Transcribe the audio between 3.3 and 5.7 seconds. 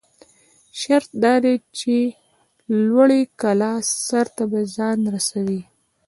کلا سر ته به ځان رسوٸ.